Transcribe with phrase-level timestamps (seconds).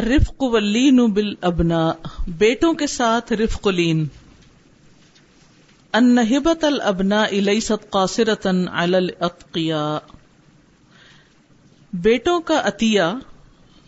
[0.00, 1.92] رفق villain بل ابنا
[2.28, 4.06] بیٹوں کے ساتھ رفق لین۔
[5.92, 9.66] ان ہبت البنا الیست قاصرتن علی
[11.92, 13.02] بیٹوں کا عطیہ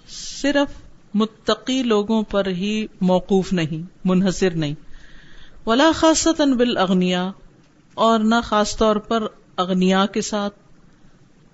[0.08, 0.80] صرف
[1.14, 4.74] متقی لوگوں پر ہی موقوف نہیں، منحصر نہیں۔
[5.66, 7.28] ولا خاصتاً بالاغنیاء،
[7.94, 10.54] اور نہ خاص طور پر اغنیا کے ساتھ،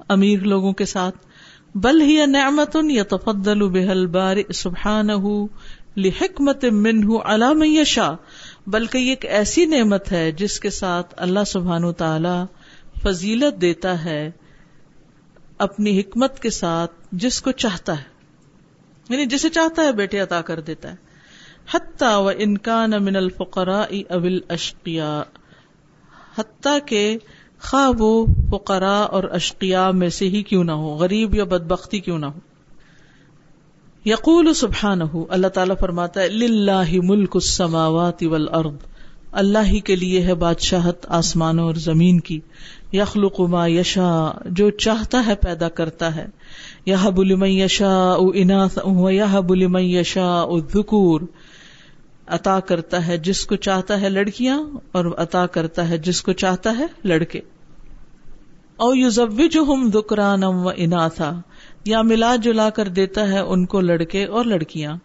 [0.09, 1.23] امیر لوگوں کے ساتھ۔
[1.75, 5.46] بل ہی نعمت یتفضل بها البارئ سبحانہ
[5.96, 8.12] لحکمت منہ علی من یشاء،
[8.66, 12.45] بلکہ یہ ایک ایسی نعمت ہے جس کے ساتھ اللہ سبحانہ تعالی
[13.02, 14.30] فضیلت دیتا ہے
[15.59, 18.04] اپنی حکمت کے ساتھ جس کو چاہتا ہے۔
[19.09, 20.96] یعنی جسے چاہتا ہے بیٹے عطا کر دیتا ہے۔
[21.74, 25.23] حتیٰ و انکان من الفقراء اول اشقیا
[26.38, 27.18] حتیٰ کہ
[27.64, 32.18] خواہ وہ فقراء اور اشقیا میں سے ہی کیوں نہ ہو، غریب یا بدبختی کیوں
[32.18, 32.38] نہ ہو۔
[34.04, 38.74] یقول سبحان اللہ تعالیٰ فرماتا ہے، للہ ملک السماوات والارض۔
[39.32, 42.40] اللہ ہی کے لیے ہے بادشاہت آسمانوں اور زمین کی۔
[42.93, 46.26] یخلق ما یشا جو چاہتا ہے پیدا کرتا ہے۔
[46.87, 48.78] یہ بل یشا اناث
[49.10, 51.21] یہ بل یشا ذکور
[52.26, 54.62] عطا کرتا ہے جس کو چاہتا ہے لڑکیاں
[54.93, 57.40] اور عطا کرتا ہے جس کو چاہتا ہے لڑکے۔
[58.77, 59.09] او یو
[59.47, 59.91] جو ہم
[60.67, 61.33] و اناثا،
[61.85, 64.97] یا ملا جلا کر دیتا ہے ان کو لڑکے اور لڑکیاں،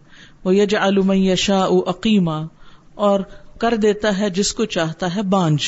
[0.44, 2.46] وہ یج علوم یشا عقیمہ
[2.94, 3.20] اور
[3.58, 5.60] کر دیتا ہے جس کو چاہتا ہے بانج۔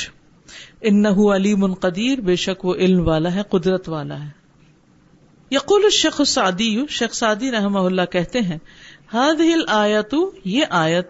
[0.81, 4.31] ان علی منقدیر بے شک وہ علم والا ہے، قدرت والا ہے۔
[5.51, 8.59] یقول الشیخ سعدی شیخ سعدی رحمہ اللہ کہتے ہیں
[9.15, 10.15] هذه آیت
[10.45, 11.09] یہ آیت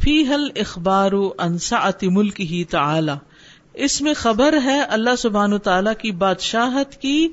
[0.00, 3.12] فی حل اخبار انسعت ملک ہی تعالی۔
[3.74, 7.28] اس میں خبر ہے اللہ سبحان تعالی کی بادشاہت کی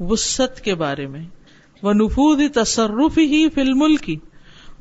[0.00, 1.22] وسط کے بارے میں۔
[1.82, 4.10] وہ نفوذ تصرف ہی فی الملک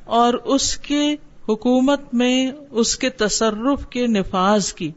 [0.06, 1.16] اور اس کے
[1.50, 4.92] حکومت میں اس کے تصرف کے نفاذ کی۔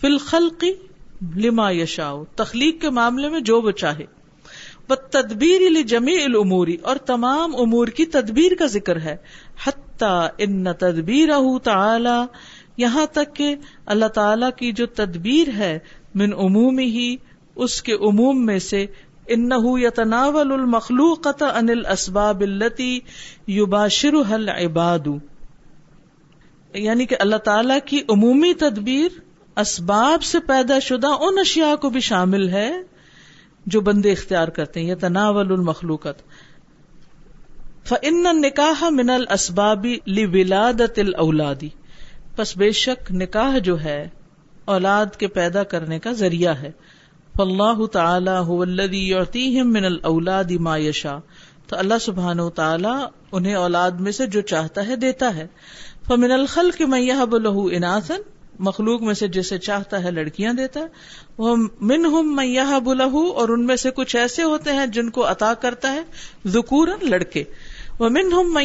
[0.00, 0.64] فی الخلق
[1.36, 4.04] لما یشاؤ تخلیق کے معاملے میں جو وہ چاہے۔
[5.10, 9.16] تدبیر جمی العموری اور تمام امور کی تدبیر کا ذکر ہے۔
[9.66, 11.28] حتیٰ ان تدبیر
[11.64, 12.22] تعالی
[12.76, 13.54] یہاں تک کہ
[13.86, 15.78] اللہ تعالی کی جو تدبیر ہے
[16.14, 17.16] من عموم ہی،
[17.56, 18.86] اس کے عموم میں سے
[19.26, 19.50] ان
[19.82, 22.98] یتناول المخلوق ان الاسباب التي
[23.48, 25.06] يباشرها العباد۔
[26.74, 29.20] یعنی کہ اللہ تعالی کی عمومی تدبیر
[29.56, 32.70] اسباب سے پیدا شدہ ان اشیاء کو بھی شامل ہے
[33.66, 36.22] جو بندے اختیار کرتے ہیں یہ تناول المخلوقت
[37.88, 41.68] فن نکاح من الاسبابی لولادت الاولادی
[42.36, 44.08] پس بے شک نکاح جو ہے،
[44.64, 46.70] اولاد کے پیدا کرنے کا ذریعہ ہے۔
[47.36, 51.18] فاللہ تعالی هو الذی یعطیہم من الاولاد ما یشاء
[51.66, 55.46] تو اللہ سبحانہ و تعالی انہیں اولاد میں سے جو چاہتا ہے دیتا ہے۔
[56.06, 58.14] فمن الخلق من یهب له اناثا
[58.58, 60.86] مخلوق میں سے جسے چاہتا ہے لڑکیاں دیتا ہے۔
[61.38, 65.30] وہ من ہم میاں بلہ اور ان میں سے کچھ ایسے ہوتے ہیں جن کو
[65.30, 66.02] عطا کرتا ہے
[66.46, 67.44] ذکور لڑکے۔
[67.98, 68.58] وہ من ہم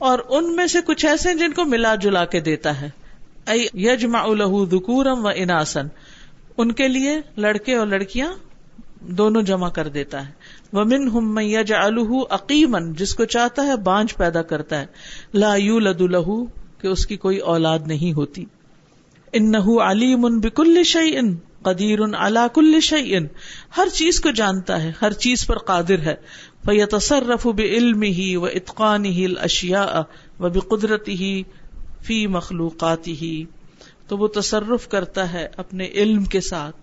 [0.00, 2.90] اور ان میں سے کچھ ایسے جن کو ملا جلا کے دیتا ہے۔
[3.74, 5.86] یجما الہ ذکورم و اناسن
[6.56, 8.32] ان کے لیے لڑکے اور لڑکیاں
[9.00, 10.32] دونوں جمع کر دیتا ہے۔
[10.72, 14.86] وہ من ہم میج الہ عقیمن جس کو چاہتا ہے بانج پیدا کرتا ہے۔
[15.34, 16.44] لا یو لد الہ
[16.80, 18.44] کہ اس کی کوئی اولاد نہیں ہوتی۔
[19.32, 23.26] ان علیم ان بکل شعی ان قدیر ان اللہ کل شعی ان
[23.76, 26.14] ہر چیز کو جانتا ہے، ہر چیز پر قادر ہے۔
[26.64, 30.00] فیتصرف بعلم ہی و اتقان ہی الاشیاء
[30.40, 31.42] و بقدرت ہی
[32.02, 33.44] فی مخلوقات ہی
[34.08, 36.76] تو وہ تصرف کرتا ہے اپنے علم کے ساتھ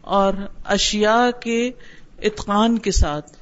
[0.00, 0.32] اور
[0.64, 1.70] اشیاء کے
[2.22, 3.32] اتقان کے ساتھ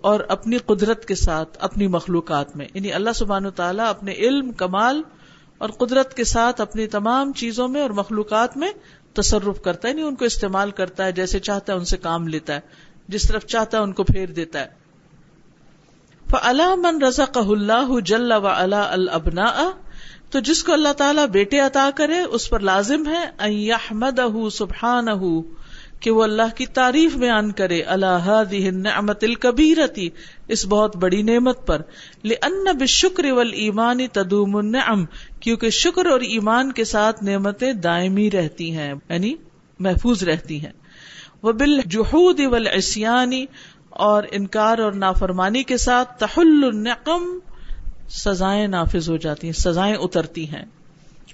[0.00, 4.52] اور اپنی قدرت کے ساتھ اپنی مخلوقات میں۔ یعنی اللہ سبحان و تعالیٰ اپنے علم،
[4.52, 5.02] کمال
[5.58, 8.72] اور قدرت کے ساتھ اپنی تمام چیزوں میں اور مخلوقات میں
[9.12, 12.28] تصرف کرتا ہے۔ یعنی ان کو استعمال کرتا ہے، جیسے چاہتا ہے ان سے کام
[12.28, 12.60] لیتا ہے،
[13.08, 14.79] جس طرف چاہتا ہے ان کو پھیر دیتا ہے۔
[16.30, 19.70] فلا من رضا اللہ جل و علا البنا
[20.30, 25.06] تو جس کو اللہ تعالیٰ بیٹے عطا کرے، اس پر لازم ہے سبحان
[26.00, 28.28] کہ وہ اللہ کی تعریف بیان کرے اللہ
[28.72, 30.08] نعمت الکبیرتی
[30.48, 31.82] اس بہت بڑی نعمت پر۔
[32.24, 35.04] لأن بالشکر والایمان تدوم النعم،
[35.40, 39.34] کیونکہ شکر اور ایمان کے ساتھ نعمتیں دائمی رہتی ہیں یعنی
[39.80, 40.72] محفوظ رہتی ہیں۔
[41.42, 43.44] وہ بالجحود والعصیان
[44.00, 47.38] اور انکار اور نافرمانی کے ساتھ تحل النقم
[48.08, 50.64] سزائیں نافذ ہو جاتی ہیں، سزائیں اترتی ہیں۔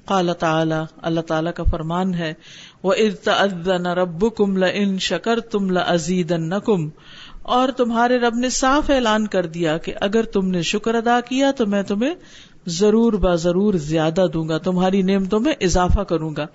[0.05, 2.35] قال تعالی، اللہ تعالی کا فرمان ہے
[2.83, 6.33] وہ ارتن رب کم ل ان شکر تم لزید
[7.43, 11.51] اور تمہارے رب نے صاف اعلان کر دیا کہ اگر تم نے شکر ادا کیا
[11.51, 12.15] تو میں تمہیں
[12.67, 16.47] ضرور با ضرور زیادہ دوں گا، تمہاری نعمتوں میں اضافہ کروں گا۔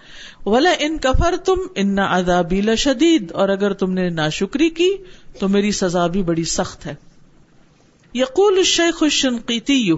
[0.46, 4.90] ولا ان کفر تم ان ادابی شدید اور اگر تم نے نا شکری کی،
[5.40, 6.96] تو میری سزا بھی بڑی سخت ہے۔
[8.14, 9.92] یقول الشیخ الشنقیتی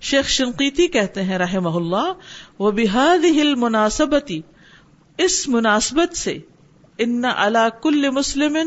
[0.00, 2.12] شیخ شنقیتی کہتے ہیں رحم اللہ
[2.58, 4.40] وہ بحاد ہل مناسبتی
[5.18, 6.38] اس مناسبت سے
[6.98, 8.58] ان علا کل مسلم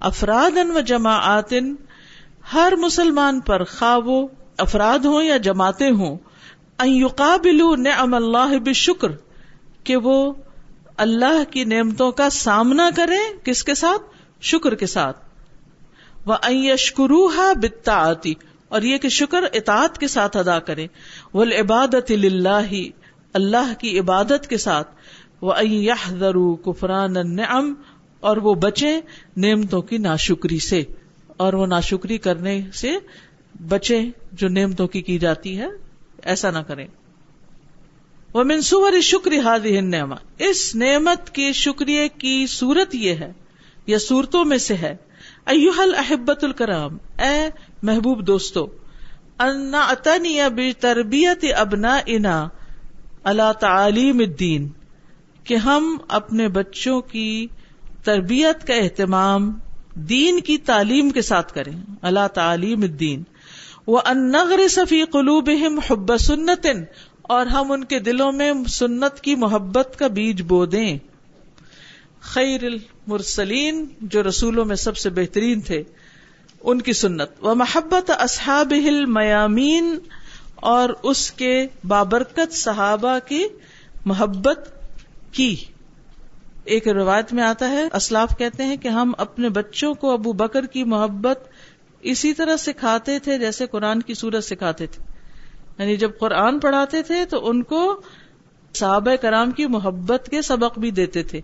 [0.00, 1.54] افراد و جماعت
[2.54, 4.08] ہر مسلمان پر خواب
[4.58, 6.16] افراد ہوں یا جماعتیں ہوں
[7.76, 9.08] نعم اللہ بشکر،
[9.84, 10.32] کہ وہ
[10.96, 14.02] اللہ کی نعمتوں کا سامنا کرے کس کے ساتھ؟
[14.40, 15.16] شکر کے ساتھ۔
[16.26, 18.34] وہ یشکروہ بتا آتی
[18.68, 20.86] اور یہ کہ شکر اطاعت کے ساتھ ادا کرے
[21.32, 22.72] وہ عبادت اللہ
[23.32, 24.88] اللہ کی عبادت کے ساتھ۔
[25.40, 25.52] وہ
[26.18, 27.74] ذرو کفران النعم،
[28.20, 29.00] اور وہ بچے
[29.36, 30.82] نعمتوں کی ناشکری سے۔
[31.36, 32.92] اور وہ ناشکری کرنے سے
[33.68, 34.00] بچے
[34.32, 35.66] جو نعمتوں کی کی جاتی ہے۔
[36.24, 36.86] ایسا نہ کریں۔
[38.34, 43.32] وہ منصور شکر ہادی نعمہ اس نعمت کے شکریہ کی صورت یہ ہے،
[43.86, 44.96] یا صورتوں میں سے ہے
[45.46, 47.48] ایوہل احبت الکرام، اے
[47.82, 48.66] محبوب دوستو
[49.38, 52.48] انا اتنی تربیت ابنا انا
[53.24, 54.68] اللہ تعلیم الدین،
[55.44, 57.46] کہ ہم اپنے بچوں کی
[58.04, 59.52] تربیت کا اہتمام
[59.94, 61.72] دین کی تعلیم کے ساتھ کریں۔
[62.02, 63.22] اللہ تعلیم الدین۔
[63.88, 65.50] وہ انغر صفی قلوب
[65.90, 66.66] حب سنت
[67.22, 70.98] اور ہم ان کے دلوں میں سنت کی محبت کا بیج بو دیں۔
[72.20, 75.82] خیر المرسلین، جو رسولوں میں سب سے بہترین تھے،
[76.60, 78.72] ان کی سنت۔ و محبت اصحاب
[79.08, 79.98] میامین
[80.54, 83.44] اور اس کے بابرکت صحابہ کی
[84.04, 84.70] محبت
[85.32, 85.56] کی۔
[86.64, 90.66] ایک روایت میں آتا ہے، اسلاف کہتے ہیں کہ ہم اپنے بچوں کو ابو بکر
[90.66, 91.38] کی محبت
[92.00, 95.02] اسی طرح سکھاتے تھے جیسے قرآن کی سورت سکھاتے تھے۔
[95.78, 98.00] یعنی جب قرآن پڑھاتے تھے تو ان کو
[98.74, 101.40] صحابہ کرام کی محبت کے سبق بھی دیتے تھے۔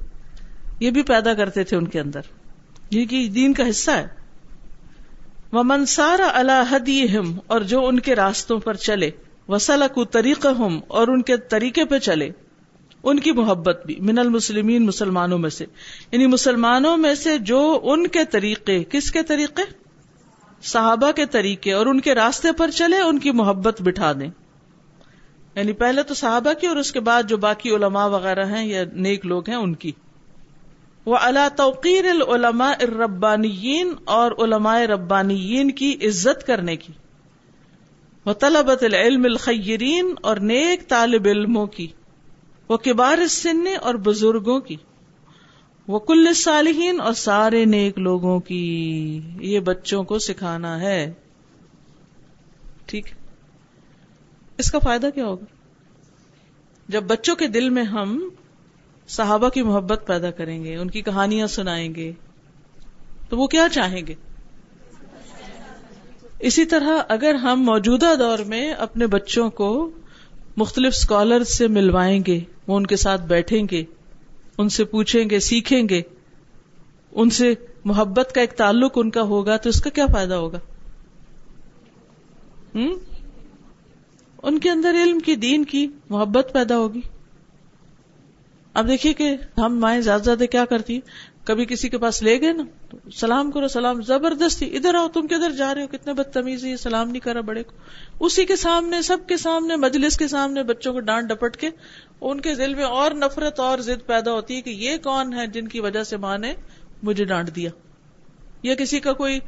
[0.81, 2.21] یہ بھی پیدا کرتے تھے ان کے اندر۔
[2.91, 4.07] یہ دین کا حصہ ہے۔
[5.53, 7.07] وہ منسارا الحدی
[7.47, 9.11] اور جو ان کے راستوں پر چلے۔
[9.49, 12.31] وسلک طریقہ ہم اور ان کے طریقے پہ چلے۔
[13.03, 15.67] ان کی محبت بھی، من المسلمین، مسلمانوں میں سے۔
[16.13, 19.84] یعنی مسلمانوں میں سے جو ان کے طریقے، کس کے طریقے؟
[20.65, 24.31] صحابہ کے طریقے اور ان کے راستے پر چلے، ان کی محبت بٹھا دیں۔
[25.55, 28.85] یعنی پہلے تو صحابہ کی اور اس کے بعد جو باقی علماء وغیرہ ہیں یا
[28.93, 29.93] نیک لوگ ہیں، ان کی۔
[31.07, 36.93] وہ اللہ توقیر العلماء الربانیین اور علماء ربانیین کی عزت کرنے کی۔
[38.25, 41.87] وہ طلبت العلم الخیرین اور نیک طالب علموں کی۔
[42.69, 44.77] وہ کبار سن اور بزرگوں کی۔
[45.89, 51.13] وہ کل صالحین اور سارے نیک لوگوں کی یہ بچوں کو سکھانا ہے۔
[52.87, 53.05] ٹھیک
[54.59, 55.45] اس کا فائدہ کیا ہوگا؟
[56.89, 58.29] جب بچوں کے دل میں ہم
[59.09, 62.13] صحابہ کی محبت پیدا کریں گے، ان کی کہانیاں سنائیں گے،
[63.29, 64.15] تو وہ کیا چاہیں گے؟
[66.39, 69.91] اسی طرح اگر ہم موجودہ دور میں اپنے بچوں کو
[70.57, 73.85] مختلف اسکالر سے ملوائیں گے، وہ ان کے ساتھ بیٹھیں گے
[74.59, 76.03] ان سے پوچھیں گے، سیکھیں گے،
[77.13, 77.55] ان سے
[77.85, 80.59] محبت کا ایک تعلق ان کا ہوگا تو اس کا کیا فائدہ ہوگا؟
[82.75, 82.93] ہم؟
[84.43, 87.01] ان کے اندر علم کی، دین کی محبت پیدا ہوگی۔
[88.75, 91.01] اب دیکھیے کہ ہم مائیں زیادہ زیادہ کیا کرتی
[91.45, 95.27] کبھی کسی کے پاس لے گئے نا، تو سلام کرو، سلام، زبردستی، ادھر آؤ، تم
[95.27, 97.73] کدھر جا رہے ہو؟ کتنے بدتمیزی ہے، سلام نہیں کرا بڑے کو۔
[98.21, 101.71] اسی کے سامنے، سب کے سامنے، مجلس کے سامنے بچوں کو ڈانٹ ڈپٹ کے،
[102.21, 105.47] ان کے دل میں اور نفرت اور ضد پیدا ہوتی ہے کہ یہ کون ہے
[105.47, 106.55] جن کی وجہ سے ماں نے
[107.03, 107.71] مجھے ڈانٹ دیا۔
[108.63, 109.41] یا کسی کا کوئی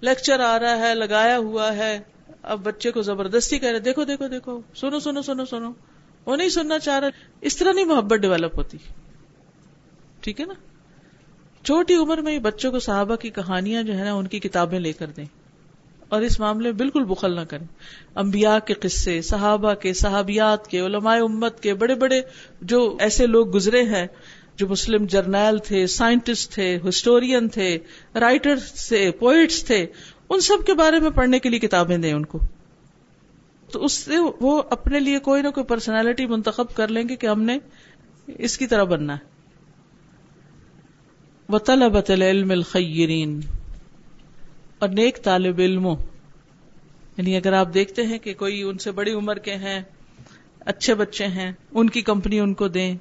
[0.00, 1.98] لیکچر آ رہا ہے، لگایا ہوا ہے،
[2.42, 5.72] اب بچے کو زبردستی کہہ رہے، دیکھو دیکھو دیکھو، سنو سنو سنو سنو۔
[6.26, 7.08] وہ نہیں سننا چاہ رہا،
[7.40, 8.78] اس طرح نہیں محبت ڈیولپ ہوتی۔
[10.20, 10.54] ٹھیک ہے نا؟
[11.64, 14.80] چھوٹی عمر میں ہی بچوں کو صحابہ کی کہانیاں جو ہے نا، ان کی کتابیں
[14.80, 15.24] لے کر دیں۔
[16.08, 17.66] اور اس معاملے میں بالکل بخل نہ کریں۔
[18.14, 22.20] انبیاء کے قصے، صحابہ کے، صحابیات کے، علماء امت کے، بڑے بڑے
[22.60, 24.06] جو ایسے لوگ گزرے ہیں
[24.56, 27.78] جو مسلم جرنیل تھے، سائنٹسٹ تھے، ہسٹورین تھے،
[28.14, 28.54] رائٹر
[28.88, 29.86] تھے پوئٹس تھے،
[30.28, 32.38] ان سب کے بارے میں پڑھنے کے لیے کتابیں دیں ان کو۔
[33.72, 37.26] تو اس سے وہ اپنے لیے کوئی نہ کوئی پرسنالٹی منتخب کر لیں گے کہ
[37.26, 37.58] ہم نے
[38.26, 39.39] اس کی طرح بننا ہے۔
[41.52, 43.40] و طلبت العلم الخیرین،
[44.78, 45.96] اور نیک طالب علموں۔
[47.16, 49.82] یعنی اگر آپ دیکھتے ہیں کہ کوئی ان سے بڑی عمر کے ہیں،
[50.60, 52.96] اچھے بچے ہیں، ان کی کمپنی ان کو دیں،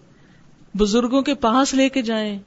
[0.73, 2.39] بزرگوں کے پاس لے کے جائیں،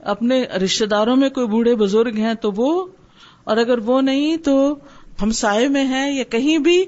[0.00, 2.86] اپنے رشتے داروں میں کوئی بوڑھے بزرگ ہیں تو وہ،
[3.44, 4.76] اور اگر وہ نہیں تو
[5.22, 6.84] ہم سائے میں ہیں یا کہیں بھی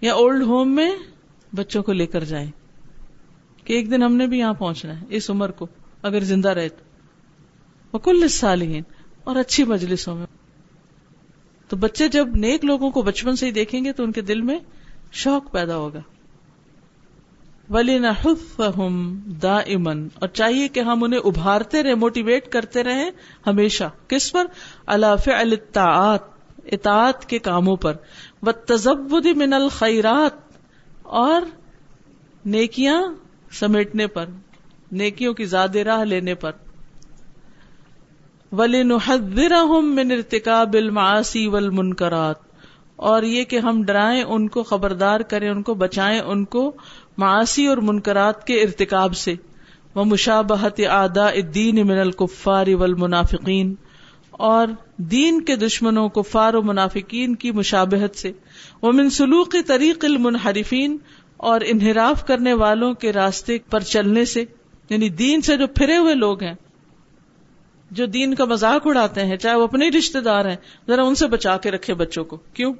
[0.00, 0.90] یا اولڈ ہوم میں
[1.52, 2.50] بچوں کو لے کر جائیں۔
[3.64, 5.66] کہ ایک دن ہم نے بھی یہاں پہنچنا ہے، اس عمر کو۔
[6.04, 6.84] اگر زندہ رہے تو۔
[7.96, 8.82] وکل سالین
[9.24, 10.26] اور اچھی مجلسوں میں۔
[11.68, 14.40] تو بچے جب نیک لوگوں کو بچپن سے ہی دیکھیں گے تو ان کے دل
[14.40, 14.58] میں
[15.12, 16.00] شوق پیدا ہوگا۔
[17.70, 18.28] ولی نہ
[19.42, 23.10] دا امن اور چاہیے کہ ہم انہیں ابھارتے رہے موٹیویٹ کرتے رہیں
[23.46, 24.44] ہمیشہ۔ کس پر؟
[24.86, 26.20] اللہ الاطاعت
[26.64, 27.94] اطاعت کے کاموں پر۔
[28.42, 30.32] و تزبد من الخیرات
[31.02, 31.42] اور
[32.44, 33.02] نیکیاں
[33.50, 34.26] سمیٹنے پر۔
[34.94, 36.52] نیکیوں کی زیادہ راہ لینے پر۔
[38.52, 42.36] ولی من ارتکاب المعاصی والمنکرات۔
[42.96, 46.72] اور یہ کہ ہم ڈرائیں ان کو، خبردار کریں ان کو، بچائیں ان کو
[47.18, 49.34] معاشی اور منکرات کے ارتکاب سے۔
[49.94, 53.74] وہ مشابہت آدا الدین من الکفار والمنافقین
[54.30, 58.32] اور دین کے دشمنوں، کفار و منافقین کی مشابہت سے۔
[58.82, 60.98] وہ من سلوک طریق المنحرفین
[61.36, 64.44] اور انحراف کرنے والوں کے راستے پر چلنے سے۔
[64.90, 66.54] یعنی دین سے جو پھرے ہوئے لوگ ہیں،
[67.90, 70.56] جو دین کا مذاق اڑاتے ہیں، چاہے وہ اپنے رشتے دار ہیں،
[70.88, 72.74] ذرا ان سے بچا کے رکھے بچوں کو۔ کیوں؟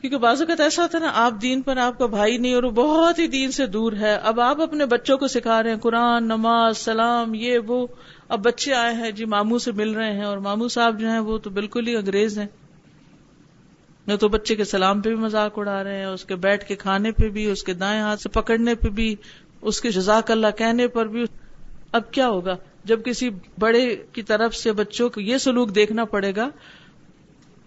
[0.00, 2.62] کیونکہ بعض اوقات ایسا ہوتا ہے نا، آپ دین پر آپ کا بھائی نہیں اور
[2.62, 5.78] وہ بہت ہی دین سے دور ہے۔ اب آپ اپنے بچوں کو سکھا رہے ہیں،
[5.78, 7.86] قرآن، نماز، سلام، یہ، وہ۔
[8.28, 11.18] اب بچے آئے ہیں جی ماموں سے مل رہے ہیں اور ماموں صاحب جو ہیں،
[11.18, 12.46] وہ تو بالکل ہی انگریز ہیں۔
[14.06, 16.76] نہ تو بچے کے سلام پہ بھی مذاق اڑا رہے ہیں، اس کے بیٹھ کے
[16.76, 19.16] کھانے پہ بھی، اس کے دائیں ہاتھ سے پکڑنے پہ بھی۔
[19.66, 21.24] اس کے جزاک اللہ کہنے پر بھی
[21.92, 26.32] اب کیا ہوگا؟ جب کسی بڑے کی طرف سے بچوں کو یہ سلوک دیکھنا پڑے
[26.36, 26.50] گا،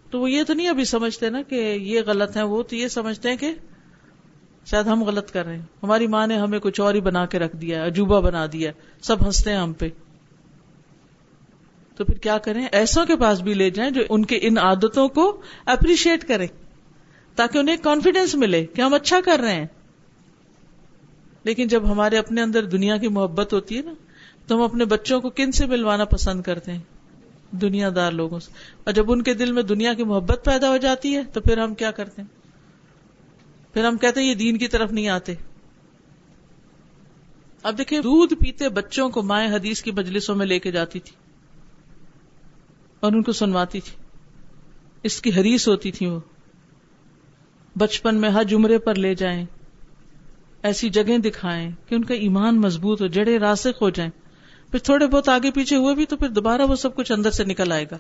[0.10, 2.88] تو وہ یہ تو نہیں ابھی سمجھتے نا کہ یہ غلط ہے، وہ تو یہ
[2.88, 3.54] سمجھتے ہیں کہ
[4.66, 7.40] شاید ہم غلط کر رہے ہیں۔ ہماری ماں نے ہمیں کچھ اور ہی بنا کے
[7.40, 9.90] رکھ دیا عجوبہ بنا دیا سب ہنستے ہیں ہم پہ۔
[11.96, 15.08] تو پھر کیا کریں؟ ایسوں کے پاس بھی لے جائیں جو ان کے ان عادتوں
[15.08, 16.48] کو اپریشیٹ کریں،
[17.36, 19.68] تاکہ انہیں کانفیڈینس ملے کہ ہم اچھا کر رہے ہیں۔
[21.50, 23.94] لیکن جب ہمارے اپنے اندر دنیا کی محبت ہوتی ہے نا،
[24.48, 26.80] تو ہم اپنے بچوں کو کن سے ملوانا پسند کرتے ہیں؟
[27.52, 28.52] دنیا دار لوگوں سے۔
[28.84, 31.58] اور جب ان کے دل میں دنیا کی محبت پیدا ہو جاتی ہے، تو پھر
[31.58, 32.30] ہم کیا کرتے ہیں؟
[33.74, 35.34] پھر ہم کہتے ہیں، یہ دین کی طرف نہیں آتے۔
[37.64, 41.16] اب دیکھیں، دودھ پیتے بچوں کو مائیں حدیث کی مجلسوں میں لے کے جاتی تھی
[43.00, 43.96] اور ان کو سنواتی تھی۔
[45.04, 46.20] اس کی حریص ہوتی تھی وہ۔
[47.76, 49.46] بچپن میں ہر جمرے پر لے جائیں۔
[50.64, 54.12] ایسی جگہ دکھائیں کہ ان کا ایمان مضبوط ہو، جڑے راسک ہو جائیں۔
[54.72, 57.44] پھر تھوڑے بہت آگے پیچھے ہوئے بھی تو پھر دوبارہ وہ سب کچھ اندر سے
[57.44, 57.98] نکل آئے گا۔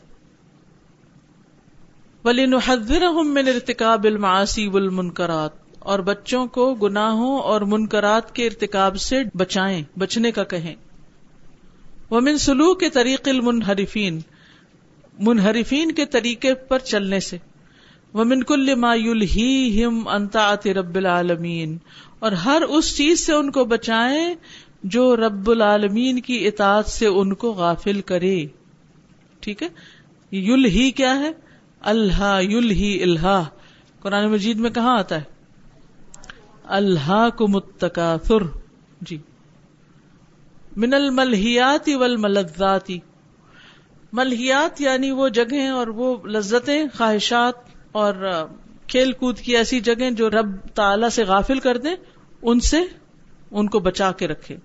[2.25, 9.83] ولی نحذر ارتقاب المعاصی والمنکرات۔ اور بچوں کو گناہوں اور منکرات کے ارتکاب سے بچائیں،
[9.99, 10.75] بچنے کا کہیں۔
[12.09, 14.19] وہ من سلوک کے طریق المنحرفین
[15.19, 17.37] منحرفین کے طریقے پر چلنے سے۔
[18.13, 18.95] وہ منکل ما
[19.85, 21.77] ہم انتا رب العالمین۔
[22.19, 24.35] اور ہر اس چیز سے ان کو بچائیں
[24.83, 28.45] جو رب العالمین کی اطاعت سے ان کو غافل کرے۔
[29.39, 29.67] ٹھیک ہے؟
[30.31, 31.31] یل ہی کیا ہے؟
[31.81, 33.43] اللہ یل ہی اللہ
[33.99, 35.23] قرآن مجید میں کہاں آتا ہے؟
[36.63, 38.43] اللہ کو متکاثر
[39.01, 39.17] جی۔
[40.77, 42.99] من الملحیاتی والملذاتی
[44.13, 47.53] ملحیات یعنی وہ جگہیں اور وہ لذتیں، خواہشات
[47.91, 48.13] اور
[48.89, 51.96] کھیل کود کی ایسی جگہیں جو رب تعلی سے غافل کر دیں،
[52.41, 52.77] ان سے
[53.51, 54.58] ان کو بچا کے رکھے۔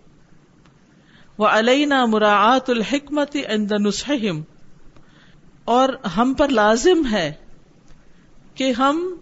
[1.39, 3.37] وہ علینا مراعت الحکمت
[3.81, 4.41] نسم
[5.65, 7.33] اور ہم پر لازم ہے
[8.55, 9.17] کہ ہم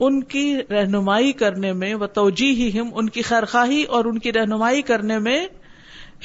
[0.00, 4.32] ان کی رہنمائی کرنے میں وہ توجہ ہی ہم ان کی خیرخواہی اور ان کی
[4.32, 5.46] رہنمائی کرنے میں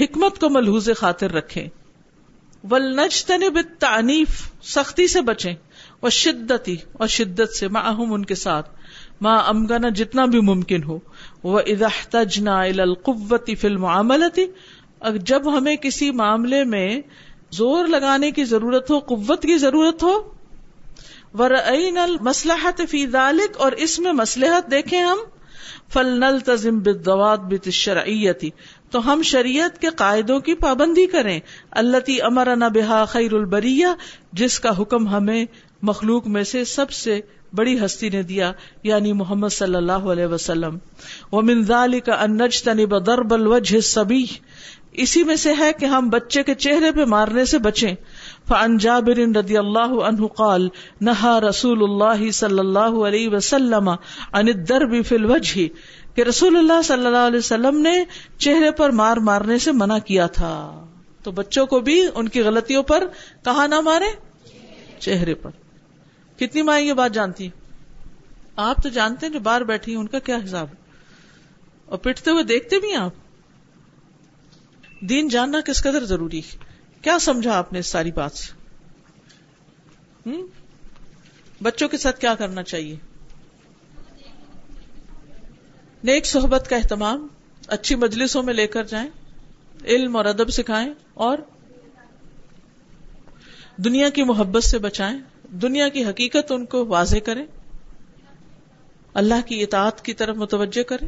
[0.02, 1.68] حکمت کو ملحوظ خاطر رکھیں۔
[2.72, 5.56] ولنج تنب تعریف سختی سے بچیں۔
[6.00, 8.70] اور شدتی اور شدت سے ماہم ان کے ساتھ۔
[9.22, 11.00] ماں امگنا جتنا بھی ممکن ہو۔
[11.44, 14.46] وہ اداحتجنا القوتی فلم عملتی
[15.16, 17.02] جب ہمیں کسی معاملے میں
[17.52, 20.34] زور لگانے کی ضرورت ہو، قوت کی ضرورت ہو
[21.34, 25.18] ورعین المسلحت فی ذالک اور اس میں مسلحت دیکھیں ہم
[25.94, 28.50] فل نل تزم بت شرعیتی
[28.92, 31.40] تو ہم شریعت کے قاعدوں کی پابندی کریں۔
[31.72, 33.88] اللہ تی امر بحا خیر البریہ،
[34.34, 35.46] جس کا حکم ہمیں
[35.82, 37.20] مخلوق میں سے سب سے
[37.56, 38.52] بڑی ہستی نے دیا
[38.84, 40.78] یعنی محمد صلی اللہ علیہ وسلم۔
[41.32, 44.26] وہ منظال کا انج تنب درب الوجہ سبھی
[44.92, 47.96] اسی میں سے ہے کہ ہم بچے کے چہرے پہ مارنے سے بچیں۔
[48.48, 50.70] فان جابر رضی اللہ عنہ قال،
[51.02, 53.98] نہا رسول اللہ صلی اللہ علیہ وسلم عن
[54.34, 55.68] الدرب فی الوجہ
[56.16, 58.04] کہ رسول اللہ صلی اللہ علیہ وسلم نے
[58.38, 60.86] چہرے پر مار مارنے سے منع کیا تھا۔
[61.24, 63.04] تو بچوں کو بھی ان کی غلطیوں پر
[63.46, 64.06] کہاں نہ مارے،
[65.00, 65.50] چہرے پر۔
[66.40, 67.58] کتنی مائیں یہ بات جانتی ہیں؟
[68.56, 70.78] آپ تو جانتے ہیں جو باہر بیٹھی ہیں، ان کا کیا حساب؟ ہے
[71.86, 73.14] اور پٹتے ہوئے دیکھتے بھی ہیں آپ؟
[75.02, 76.58] دین جاننا کس قدر ضروری ہے؟
[77.02, 78.60] کیا سمجھا آپ نے اس ساری بات سے؟
[81.62, 82.96] بچوں کے ساتھ کیا کرنا چاہیے؟
[86.04, 87.28] نیک صحبت کا اہتمام،
[87.68, 89.10] اچھی مجلسوں میں لے کر جائیں،
[89.86, 91.38] علم اور ادب سکھائیں، اور
[93.78, 95.20] دنیا کی محبت سے بچائیں۔
[95.52, 97.46] دنیا کی حقیقت ان کو واضح کریں
[99.14, 101.08] اللہ کی اطاعت کی طرف متوجہ کریں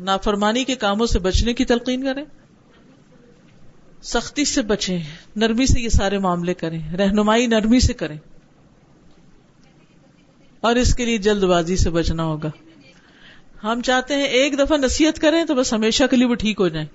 [0.00, 2.24] نافرمانی کے کاموں سے بچنے کی تلقین کریں
[4.02, 4.98] سختی سے بچیں
[5.36, 8.16] نرمی سے یہ سارے معاملے کریں، رہنمائی نرمی سے کریں،
[10.60, 12.50] اور اس کے لیے جلد بازی سے بچنا ہوگا۔
[13.62, 16.68] ہم چاہتے ہیں ایک دفعہ نصیحت کریں تو بس ہمیشہ کے لیے وہ ٹھیک ہو
[16.68, 16.86] جائیں۔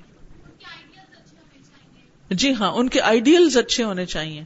[2.30, 4.44] جی ہاں ان کے آئیڈیلز اچھے ہونے چاہیے۔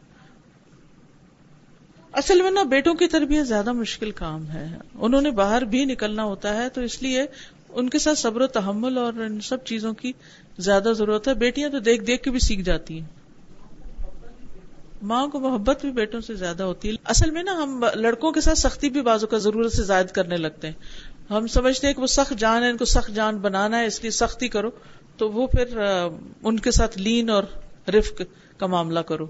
[2.17, 6.23] اصل میں نا بیٹوں کی تربیت زیادہ مشکل کام ہے۔ انہوں نے باہر بھی نکلنا
[6.23, 7.25] ہوتا ہے تو اس لیے
[7.69, 10.11] ان کے ساتھ صبر و تحمل اور ان سب چیزوں کی
[10.57, 13.05] زیادہ ضرورت ہے۔ بیٹیاں تو دیکھ دیکھ کے بھی سیکھ جاتی ہیں۔
[15.01, 18.41] ماں کو محبت بھی بیٹوں سے زیادہ ہوتی ہے۔ اصل میں نا ہم لڑکوں کے
[18.41, 20.73] ساتھ سختی بھی بازو کا ضرورت سے زائد کرنے لگتے ہیں۔
[21.29, 24.01] ہم سمجھتے ہیں کہ وہ سخت جان ہے، ان کو سخت جان بنانا ہے، اس
[24.01, 24.69] لیے سختی کرو۔
[25.17, 25.79] تو وہ پھر
[26.43, 27.43] ان کے ساتھ لین اور
[27.89, 28.21] رفق
[28.57, 29.27] کا معاملہ کرو۔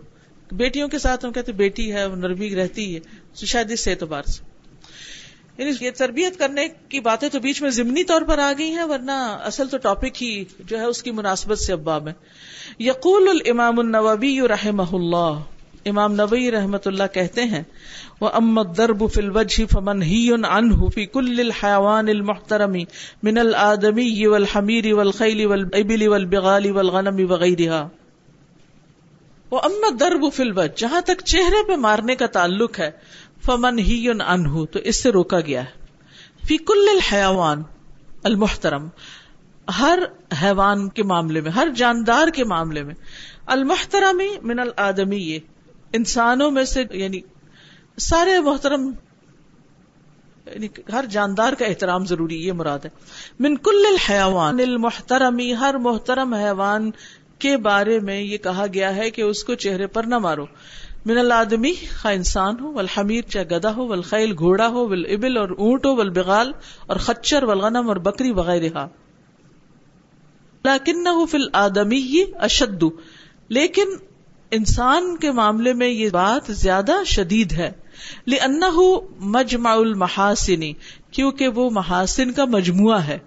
[0.52, 3.00] بیٹیوں کے ساتھ ہم کہتے بیٹی ہے نرمی رہتی ہے،
[3.40, 4.44] تو شاید اس اعتبار سے۔
[5.58, 8.84] یعنی یہ تربیت کرنے کی باتیں تو بیچ میں ضمنی طور پر آ گئی ہیں،
[8.84, 12.14] ورنہ اصل تو ٹاپک ہی جو ہے اس کی مناسبت سے اباب ہے
[12.80, 15.40] یقول الامام النووی رحمہ اللہ۔
[15.86, 17.64] امام نبی رحمت اللہ کہتے ہیں
[18.22, 22.72] وہ امت درب فی الوجہ فمن ہی عنہ فی کل الحیوان المحترم
[23.24, 27.84] من الآدمی والحمیر والخیل والابل والبغال والغنم وغیرہ
[29.52, 32.92] وہ امت درب فی الوجہ، جہاں تک چہرے پہ مارنے کا تعلق ہے،
[33.46, 35.86] فمن ہی انہ تو اس سے روکا گیا ہے۔
[36.48, 37.64] فی کل الحیوان
[38.24, 38.88] المحترم،
[39.80, 40.00] ہر
[40.42, 42.94] حیوان کے معاملے میں، ہر جاندار کے معاملے میں
[43.46, 45.40] المحترمی من الآدمی، یہ
[45.94, 47.20] انسانوں میں سے یعنی
[47.98, 48.92] سارے محترم
[50.46, 52.90] یعنی ہر جاندار کا احترام ضروری، یہ مراد ہے۔
[53.40, 56.92] من کل الحیوان المحترمی ہر محترم حیوان
[57.40, 60.46] کے بارے میں یہ کہا گیا ہے کہ اس کو چہرے پر نہ مارو۔
[61.06, 65.86] من الادمی خا انسان ہو، والحمیر، چاہے گدا ہو، والخیل، گھوڑا ہو، والابل اور اونٹ
[65.86, 66.52] ہو، والبغال
[66.88, 68.88] اور خچر، والغنم اور بکری وغیرہ
[70.64, 72.84] لیکنہ فی الادمی اشد۔
[73.50, 73.86] لیکن
[74.52, 77.72] انسان کے معاملے میں یہ بات زیادہ شدید ہے۔
[78.28, 78.84] لِأَنَّهُ
[79.20, 80.74] مجمع المحاسن
[81.12, 83.18] کیونکہ وہ محاسن کا مجموعہ ہے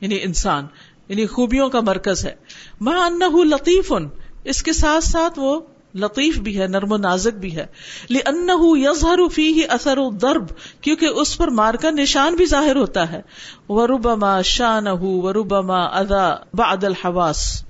[0.00, 0.66] یعنی انسان۔
[1.08, 2.34] یعنی خوبیوں کا مرکز ہے۔
[2.80, 4.08] مَا أَنَّهُ لطیف ان
[4.44, 5.60] اس کے ساتھ ساتھ وہ
[5.94, 7.66] لطیف بھی ہے، نرم و نازک بھی ہے۔
[8.10, 10.46] یظہر فیہ اثر الضرب،
[10.80, 13.20] کیونکہ اس پر مار کا نشان بھی ظاہر ہوتا ہے۔
[13.68, 17.64] وربما شانہ وربما اذا بعد الحواس۔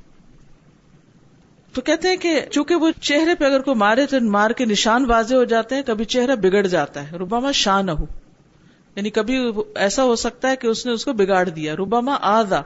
[1.75, 5.05] تو کہتے ہیں کہ چونکہ وہ چہرے پہ اگر کوئی مارے تو مار کے نشان
[5.11, 8.07] واضح ہو جاتے ہیں، کبھی چہرہ بگڑ جاتا ہے۔ ربما شان ہو
[8.97, 9.39] یعنی کبھی
[9.75, 12.61] ایسا ہو سکتا ہے کہ اس نے اس کو بگاڑ دیا۔ ربما آزا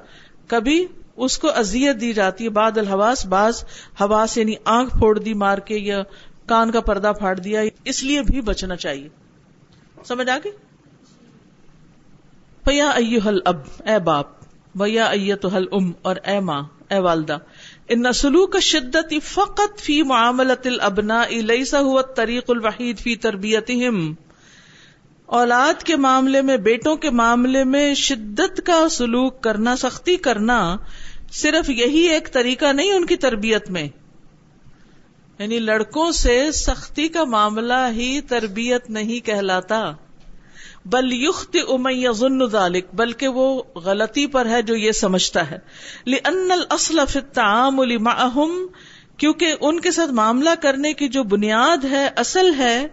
[0.52, 0.86] کبھی
[1.16, 3.64] اس کو ازیت دی جاتی ہے، بعد الحواس، بعض
[4.00, 6.02] حواس یعنی آنکھ پھوڑ دی، مار کے یا
[6.46, 9.08] کان کا پردہ پھاڑ دیا، اس لیے بھی بچنا چاہیے۔
[10.04, 10.52] سمجھ آ گئی؟
[12.64, 12.90] فیا
[13.26, 14.26] حل اب اے باپ
[14.74, 17.38] ویا ایت حل ام اور اے ماں، اے والدہ،
[17.88, 24.14] ان سلوک شدت فقط فی معاملت الابناء، لیسا ہوا طریق الوحید فی تربیتہم۔
[25.32, 30.76] اولاد کے معاملے میں، بیٹوں کے معاملے میں شدت کا سلوک کرنا، سختی کرنا
[31.32, 33.88] صرف یہی ایک طریقہ نہیں ان کی تربیت میں۔
[35.38, 39.92] یعنی لڑکوں سے سختی کا معاملہ ہی تربیت نہیں کہلاتا۔
[40.84, 45.58] بل یخت ام ذالک، بلکہ وہ غلطی پر ہے جو یہ سمجھتا ہے۔
[46.06, 48.66] التعامل معهم
[49.22, 52.86] کیونکہ ان کے ساتھ معاملہ کرنے کی جو بنیاد ہے، اصل ہے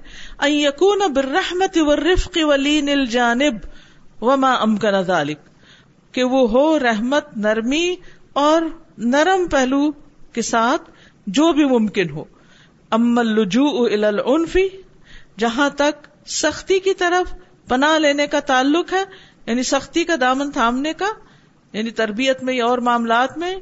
[0.47, 3.53] یقون برحمت و رفق ولین الجانب
[4.21, 5.37] وما امکن ذالک
[6.11, 7.95] کہ وہ ہو رحمت نرمی
[8.33, 8.61] اور
[8.97, 9.91] نرم پہلو
[10.33, 10.91] کے ساتھ
[11.27, 12.23] جو بھی ممکن ہو۔
[12.89, 14.67] ام الجو العنفی
[15.39, 17.33] جہاں تک سختی کی طرف
[17.67, 19.03] پناہ لینے کا تعلق ہے
[19.45, 21.07] یعنی سختی کا دامن تھامنے کا
[21.73, 23.55] یعنی تربیت میں یا اور معاملات میں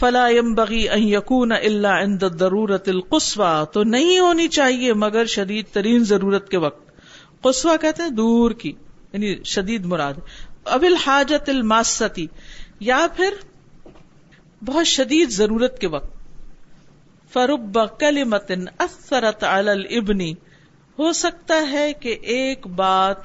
[0.00, 6.48] فلا بغی یقون اللہ عند ضرورت القسوا تو نہیں ہونی چاہیے مگر شدید ترین ضرورت
[6.48, 6.90] کے وقت۔
[7.42, 8.72] قسوا کہتے ہیں دور کی
[9.12, 10.14] یعنی شدید مراد۔
[10.64, 12.26] اب الحاجت الماستی
[12.80, 13.34] یا پھر
[14.64, 16.16] بہت شدید ضرورت کے وقت۔
[17.32, 20.34] فرب کل متن اثرت الابنی
[20.98, 23.16] ہو سکتا ہے کہ ایک بات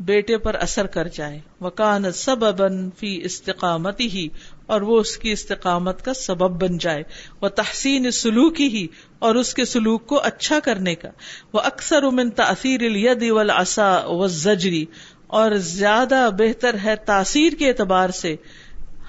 [0.00, 2.68] بیٹے پر اثر کر جائے۔ وکان سببا
[2.98, 4.28] فی استقامتی ہی
[4.68, 7.02] اور وہ اس کی استقامت کا سبب بن جائے۔
[7.40, 8.86] وہ تحسین سلوکی ہی
[9.18, 11.08] اور اس کے سلوک کو اچھا کرنے کا۔
[11.52, 14.84] وہ اکثر امن تاثیر الید والعصا والزجری
[15.26, 18.36] اور زیادہ بہتر ہے تاثیر کے اعتبار سے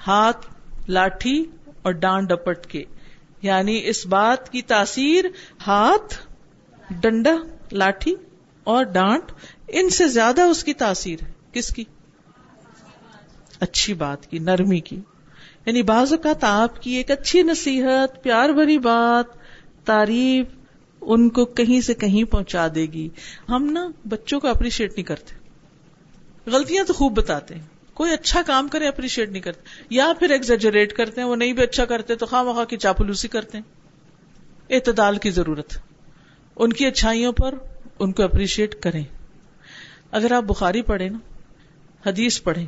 [0.06, 0.46] ہاتھ،
[0.88, 1.44] لاٹھی
[1.82, 2.84] اور ڈانڈ ڈپٹ کے۔
[3.42, 5.24] یعنی اس بات کی تاثیر
[5.66, 6.14] ہاتھ،
[6.90, 7.36] ڈنڈا،
[7.72, 8.14] لاٹھی
[8.64, 9.32] اور ڈانٹ
[9.68, 11.84] ان سے زیادہ اس کی تاثیر ہے۔ کس کی؟
[13.60, 15.00] اچھی بات کی، نرمی کی۔
[15.66, 19.36] یعنی بعض اوقات آپ کی ایک اچھی نصیحت، پیار بھری بات،
[19.86, 20.46] تعریف
[21.00, 23.08] ان کو کہیں سے کہیں پہنچا دے گی۔
[23.48, 25.34] ہم نا بچوں کو اپریشیٹ نہیں کرتے۔
[26.50, 27.62] غلطیاں تو خوب بتاتے ہیں۔
[27.94, 31.62] کوئی اچھا کام کرے، اپریشیٹ نہیں کرتے۔ یا پھر ایگزیجریٹ کرتے ہیں، وہ نہیں بھی
[31.62, 33.64] اچھا کرتے تو خواہ مخواہ کی چاپلوسی کرتے ہیں۔
[34.70, 35.74] اعتدال کی ضرورت۔
[36.56, 37.54] ان کی اچھائیوں پر
[37.98, 39.04] ان کو اپریشیٹ کریں۔
[40.10, 41.18] اگر آپ بخاری پڑھیں نا،
[42.06, 42.66] حدیث پڑھیں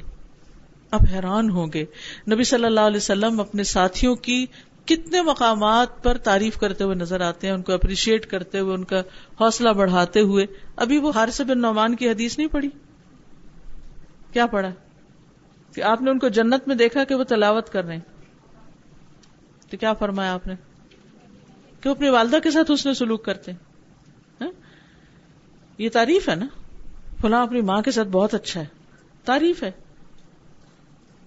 [0.92, 1.85] آپ حیران ہوں گے۔
[2.33, 4.46] نبی صلی اللہ علیہ وسلم اپنے ساتھیوں کی
[4.85, 8.85] کتنے مقامات پر تعریف کرتے ہوئے نظر آتے ہیں، ان کو اپریشیٹ کرتے ہوئے، ان
[8.85, 9.00] کا
[9.40, 12.70] حوصلہ بڑھاتے ہوئے۔ ابھی وہ ہارس بن نعمان کی حدیث نہیں پڑھی؟
[14.33, 14.70] کیا پڑھا؟
[15.74, 18.14] کہ آپ نے ان کو جنت میں دیکھا کہ وہ تلاوت کر رہے ہیں۔
[19.70, 20.55] تو کیا فرمایا آپ نے؟
[21.81, 23.59] کہ وہ اپنی والدہ کے ساتھ اس نے سلوک کرتے ہیں۔
[24.40, 24.52] ہاں؟
[25.78, 26.46] یہ تعریف ہے نا؟
[27.20, 28.66] فلاں اپنی ماں کے ساتھ بہت اچھا ہے۔
[29.24, 29.70] تعریف ہے۔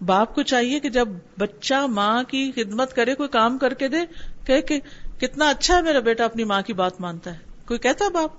[0.06, 1.08] باپ کو چاہیے کہ جب
[1.40, 3.98] بچہ ماں کی خدمت کرے، کوئی کام کر کے دے
[4.46, 4.80] کہ
[5.20, 8.32] کتنا اچھا ہے میرا بیٹا، اپنی ماں کی بات مانتا ہے۔ کوئی کہتا باپ؟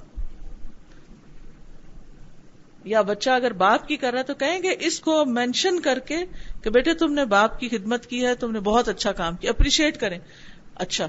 [2.85, 5.99] یا بچہ اگر باپ کی کر رہا ہے تو کہیں گے اس کو مینشن کر
[5.99, 6.17] کے
[6.63, 9.51] کہ بیٹے، تم نے باپ کی خدمت کی ہے، تم نے بہت اچھا کام کیا
[9.51, 10.19] اپریشیٹ کریں۔
[10.75, 11.09] اچھا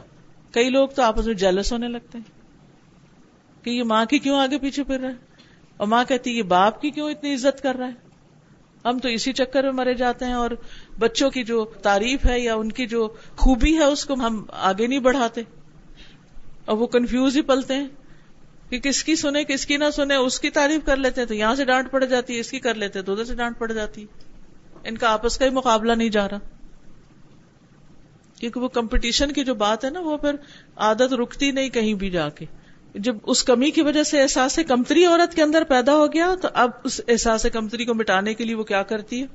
[0.52, 2.32] کئی لوگ تو آپس میں جیلس ہونے لگتے ہیں
[3.64, 5.14] کہ یہ ماں کی کیوں آگے پیچھے پھر رہا ہے؟
[5.78, 8.07] اور ماں کہتی یہ باپ کی کیوں اتنی عزت کر رہا ہے؟
[8.86, 10.52] ہم تو اسی چکر میں مرے جاتے ہیں اور
[11.00, 14.88] بچوں کی جو تعریف ہے یا ان کی جو خوبی ہے اس کو ہم آگے
[14.88, 15.42] نہیں بڑھاتے۔
[16.66, 17.88] اور وہ کنفیوز ہی پلتے ہیں
[18.70, 21.34] کہ کس کی سنے کس کی نہ سنے اس کی تعریف کر لیتے ہیں تو
[21.34, 23.72] یہاں سے ڈانٹ پڑ جاتی ہے اس کی کر لیتے تو ادھر سے ڈانٹ پڑ
[23.72, 24.28] جاتی۔ ہے
[24.84, 26.38] ان کا آپس کا ہی مقابلہ نہیں جا رہا۔
[28.40, 30.36] کیونکہ وہ کمپٹیشن کی جو بات ہے نا، وہ پھر
[30.76, 32.46] عادت رکتی نہیں کہیں بھی جا کے۔
[32.98, 36.48] جب اس کمی کی وجہ سے احساس کمتری عورت کے اندر پیدا ہو گیا تو
[36.54, 39.26] اب اس احساس کمتری کو مٹانے کے لیے وہ کیا کرتی ہے؟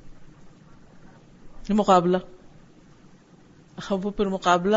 [1.69, 2.17] مقابلہ۔
[3.91, 4.77] اب وہ پھر مقابلہ۔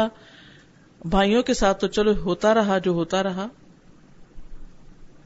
[1.05, 3.47] بھائیوں کے ساتھ تو چلو، ہوتا رہا جو ہوتا رہا۔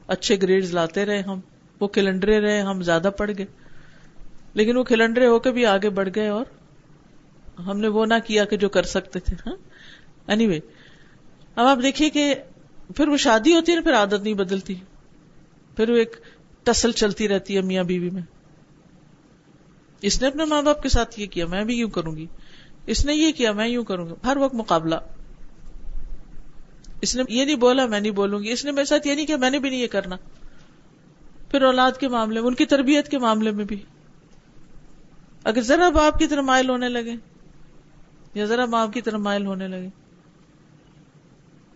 [0.06, 1.40] اچھے گریڈ لاتے رہے ہم۔
[1.80, 3.46] وہ کیلنڈرے رہے، ہم زیادہ پڑ گئے۔
[4.54, 6.44] لیکن وہ کیلنڈرے ہو کے بھی آگے بڑھ گئے اور
[7.58, 9.56] ہم نے وہ نہ کیا کہ جو کر سکتے تھے ہاں؟
[10.26, 10.60] اینی وے
[11.56, 12.34] اب آپ دیکھیے کہ
[12.96, 14.74] پھر وہ شادی ہوتی ہے پھر عادت نہیں بدلتی۔
[15.76, 16.16] پھر وہ ایک
[16.62, 18.22] ٹسل چلتی رہتی ہے میاں بیوی میں۔
[20.02, 22.26] اس نے اپنے ماں باپ کے ساتھ یہ کیا، میں بھی یوں کروں گی۔
[22.86, 24.94] اس نے یہ کیا، میں یوں کروں گی۔ ہر وقت مقابلہ۔
[27.00, 29.26] اس نے یہ نہیں بولا، میں نہیں بولوں گی۔ اس نے میرے ساتھ یہ نہیں
[29.26, 30.16] کیا، میں نے بھی نہیں یہ کرنا۔
[31.50, 33.82] پھر اولاد کے معاملے میں، ان کی تربیت کے معاملے میں بھی۔
[35.44, 37.14] اگر ذرا باپ کی طرح مائل ہونے لگے
[38.34, 39.88] یا ذرا ماں کی طرح مائل ہونے لگے۔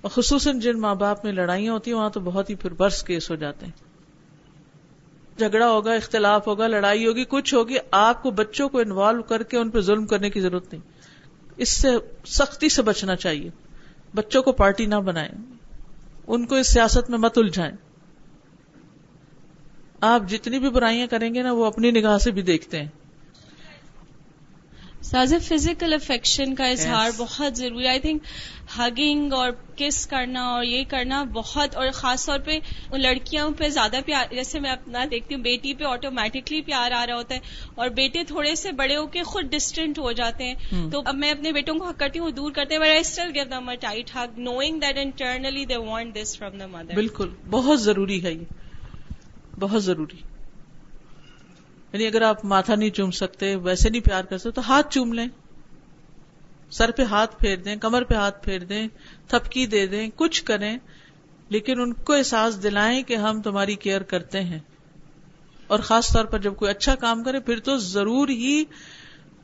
[0.04, 3.02] اور خصوصاً جن ماں باپ میں لڑائیاں ہوتی ہیں، وہاں تو بہت ہی پھر برس
[3.02, 3.72] کیس ہو جاتے ہیں۔
[5.38, 9.56] جھگڑا ہوگا، اختلاف ہوگا، لڑائی ہوگی، کچھ ہوگی، آپ کو بچوں کو انوالو کر کے
[9.56, 10.82] ان پہ ظلم کرنے کی ضرورت نہیں۔
[11.56, 11.88] اس سے
[12.26, 13.50] سختی سے بچنا چاہیے۔
[14.14, 15.56] بچوں کو پارٹی نہ بنائیں۔
[16.26, 17.76] ان کو اس سیاست میں مت الجھائیں۔
[20.00, 22.88] آپ جتنی بھی برائیاں کریں گے نا، وہ اپنی نگاہ سے بھی دیکھتے ہیں۔
[25.04, 28.22] ساز فزیکل افیکشن کا اظہار بہت ضروری آئی تھنک
[28.78, 32.58] ہگنگ اور کس کرنا اور یہ کرنا بہت اور خاص طور پہ
[32.90, 37.06] ان لڑکیوں پہ زیادہ پیار جیسے میں اپنا دیکھتی ہوں بیٹی پہ آٹومیٹکلی پیار آ
[37.06, 37.40] رہا ہوتا ہے
[37.74, 40.54] اور بیٹے تھوڑے سے بڑے ہو کے خود ڈسٹینٹ ہو جاتے ہیں۔
[40.90, 43.70] تو اب میں اپنے بیٹوں کو حق کرتی ہوں دور کرتے ہیں still give them
[43.80, 48.32] tight hug knowing that internally they want this from the mother بالکل بہت ضروری ہے
[48.32, 48.44] یہ۔
[49.60, 50.33] بہت ضروری۔
[51.94, 55.12] یعنی اگر آپ ماتھا نہیں چوم سکتے، ویسے نہیں پیار کر سکتے، تو ہاتھ چوم
[55.12, 55.28] لیں۔
[56.70, 58.88] سر پہ ہاتھ پھیر دیں، کمر پہ ہاتھ پھیر دیں،
[59.28, 60.78] تھپکی دے دیں، کچھ کریں،
[61.48, 64.58] لیکن ان کو احساس دلائیں کہ ہم تمہاری کیئر کرتے ہیں۔
[65.66, 68.64] اور خاص طور پر جب کوئی اچھا کام کرے، پھر تو ضرور ہی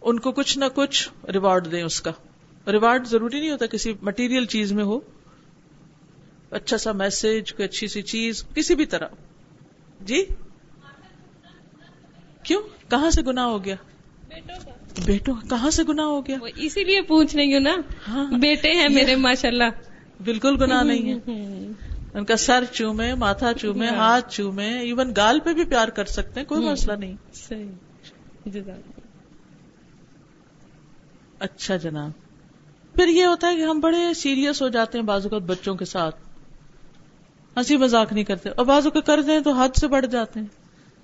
[0.01, 2.11] ان کو کچھ نہ کچھ ریوارڈ دیں اس کا۔
[2.71, 5.01] ریوارڈ ضروری نہیں ہوتا کسی مٹیریل چیز میں ہو۔
[6.51, 9.09] اچھا سا میسج کوئی اچھی سی چیز، کسی بھی طرح۔
[10.01, 10.25] جی؟
[12.43, 13.75] کیوں؟ کہاں سے گنا ہو گیا؟
[15.07, 17.77] بیٹوں کہاں سے گناہ ہو گیا؟ اسی لیے پوچھ رہی ہوں نا۔
[18.09, 19.65] ہاں۔ بیٹے ہیں میرے ماشاء اللہ
[20.25, 21.69] بالکل گناہ نہیں ہے۔
[22.15, 26.41] ان کا سر چومے ماتھا چومے ہاتھ چومے ایون گال پہ بھی پیار کر سکتے
[26.41, 27.71] ہیں کوئی مسئلہ نہیں۔ صحیح۔
[31.39, 32.11] اچھا جناب۔
[32.95, 36.17] پھر یہ ہوتا ہے کہ ہم بڑے سیریس ہو جاتے ہیں بازو بچوں کے ساتھ۔
[37.57, 40.47] ہنسی مذاق نہیں کرتے۔ اور بازو کے کر دیں تو حد سے بڑھ جاتے ہیں۔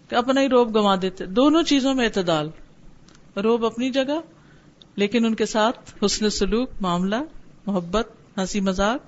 [0.08, 2.50] کہ اپنا ہی روب گنوا دیتے۔ دونوں چیزوں میں اعتدال۔
[3.36, 4.20] روب اپنی جگہ،
[4.96, 7.16] لیکن ان کے ساتھ حسن سلوک، معاملہ،
[7.66, 9.00] محبت، ہنسی مذاق۔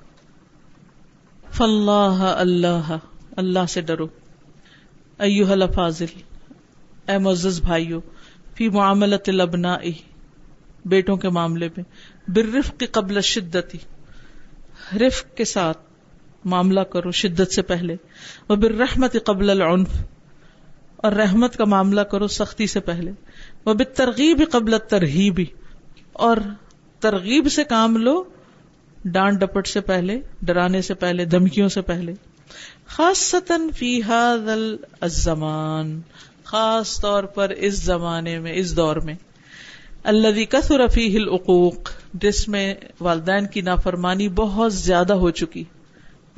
[1.55, 2.99] فلاح اللہ
[3.37, 4.07] اللہ سے ڈرو۔
[5.19, 6.21] ایوہ الفاظل
[7.09, 8.01] اے معزز بھائیو،
[8.55, 9.79] فی معاملت الابناء
[10.85, 11.85] بیٹوں کے معاملے میں۔
[12.31, 13.79] بالرفق قبل شدتی
[14.97, 15.79] رفق کے ساتھ
[16.45, 17.97] معاملہ کرو شدت سے پہلے۔
[18.49, 19.89] وہ بالرحمت قبل العنف
[20.99, 23.11] اور رحمت کا معاملہ کرو سختی سے پہلے۔
[23.65, 25.45] وہ بالترغیب قبل ترغیبی
[26.13, 26.37] اور
[27.01, 28.25] ترغیب سے کام لو
[29.05, 32.15] ڈانٹ ڈپٹ سے پہلے، ڈرانے سے پہلے، دھمکیوں سے پہلے۔
[32.87, 33.35] خاص
[33.77, 34.01] فی
[35.01, 36.01] الزمان،
[36.45, 39.15] خاص طور پر اس زمانے میں، اس دور میں۔
[40.03, 45.65] اللہ کثر فیہ العقوق، جس میں والدین کی نافرمانی بہت زیادہ ہو چکی۔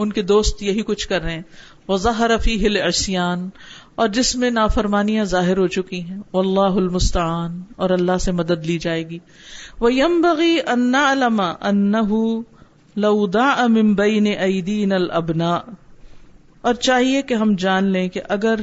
[0.00, 1.42] ان کے دوست یہی کچھ کر رہے ہیں۔
[1.88, 3.48] وہ ظاہر فیہ العصیان
[3.94, 8.78] اور جس میں نافرمانیاں ظاہر ہو چکی ہیں۔ واللہ المستعان، اور اللہ سے مدد لی
[8.78, 9.18] جائے گی۔
[9.80, 12.12] وہ یم بغی ان علما انہ
[12.96, 15.60] لودا ممبئی نے ایدین البنا
[16.64, 18.60] اور چاہیے کہ ہم جان لیں کہ اگر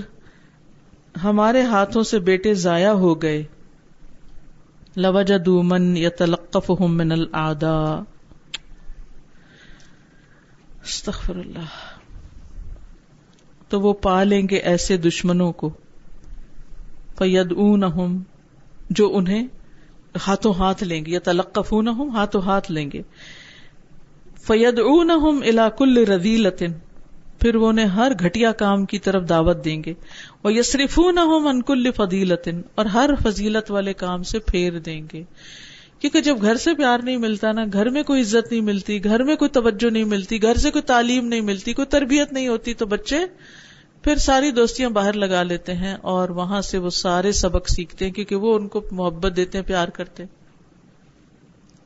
[1.24, 3.44] ہمارے ہاتھوں سے بیٹے ضائع ہو گئے
[4.96, 7.80] لوجد من یتلقف من العدا
[10.88, 11.76] استغفر اللہ۔
[13.70, 15.70] تو وہ پا لیں گے ایسے دشمنوں کو۔
[17.18, 17.54] فید
[18.90, 19.48] جو انہیں
[20.28, 21.74] ہاتھوں ہاتھ لیں گے یا تلقف
[22.14, 23.02] ہاتھوں ہاتھ لیں گے۔
[24.42, 25.12] فید اون
[25.48, 26.72] الا کل رضیلتن
[27.40, 29.94] پھر وہ انہیں ہر گھٹیا کام کی طرف دعوت دیں گے۔
[30.44, 35.02] وہ یسریف نہ ہو من کل فضیلتن، اور ہر فضیلت والے کام سے پھیر دیں
[35.14, 35.24] گے۔
[36.00, 39.24] کیونکہ جب گھر سے پیار نہیں ملتا نا، گھر میں کوئی عزت نہیں ملتی، گھر
[39.24, 42.74] میں کوئی توجہ نہیں ملتی، گھر سے کوئی تعلیم نہیں ملتی، کوئی تربیت نہیں ہوتی،
[42.74, 43.20] تو بچے
[44.04, 48.12] پھر ساری دوستیاں باہر لگا لیتے ہیں اور وہاں سے وہ سارے سبق سیکھتے ہیں
[48.12, 50.30] کیونکہ وہ ان کو محبت دیتے ہیں، پیار کرتے ہیں۔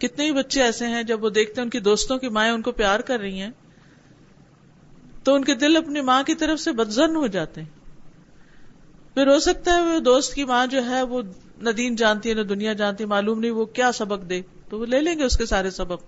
[0.01, 2.61] کتنے ہی بچے ایسے ہیں، جب وہ دیکھتے ہیں ان کی دوستوں کی مائیں ان
[2.61, 3.49] کو پیار کر رہی ہیں،
[5.23, 7.69] تو ان کے دل اپنی ماں کی طرف سے بدزن ہو جاتے ہیں۔
[9.13, 11.21] پھر ہو سکتا ہے وہ دوست کی ماں جو ہے، وہ
[11.61, 14.99] ندین جانتی ہے، نہ دنیا جانتی، معلوم نہیں وہ کیا سبق دے، تو وہ لے
[14.99, 16.03] لیں گے اس کے سارے سبق۔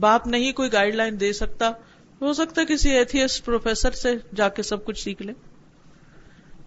[0.00, 1.70] باپ نہیں کوئی گائیڈ لائن دے سکتا،
[2.20, 5.32] ہو سکتا کسی ایتھیس پروفیسر سے جا کے سب کچھ سیکھ لے۔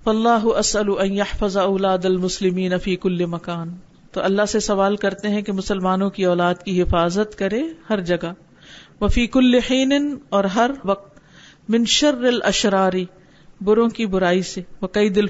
[0.04, 3.76] فلاح اسل فضا اولاد المسلمین فی کل مکان
[4.12, 8.34] تو اللہ سے سوال کرتے ہیں کہ مسلمانوں کی اولاد کی حفاظت کرے ہر جگہ۔
[9.02, 11.20] وفیق الحین اور ہر وقت۔
[11.70, 13.06] منشر الاشراری
[13.62, 15.28] بروں کی برائی سے۔ وہ کئی دل